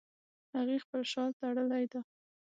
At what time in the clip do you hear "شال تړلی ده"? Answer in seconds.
1.11-1.99